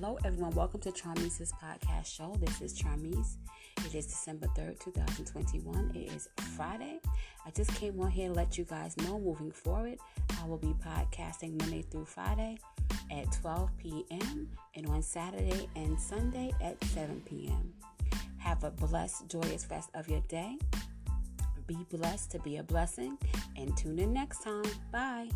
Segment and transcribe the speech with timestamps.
[0.00, 0.52] Hello, everyone.
[0.52, 2.32] Welcome to Charmeece's podcast show.
[2.38, 3.38] This is Charmeece.
[3.84, 5.90] It is December 3rd, 2021.
[5.92, 7.00] It is Friday.
[7.44, 9.98] I just came on here to let you guys know moving forward,
[10.40, 12.58] I will be podcasting Monday through Friday
[13.10, 14.48] at 12 p.m.
[14.76, 17.72] and on Saturday and Sunday at 7 p.m.
[18.36, 20.58] Have a blessed, joyous rest of your day.
[21.66, 23.18] Be blessed to be a blessing
[23.56, 24.62] and tune in next time.
[24.92, 25.28] Bye.